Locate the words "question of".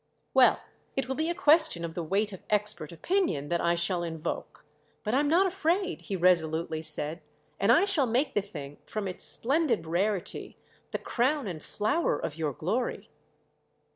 1.35-1.93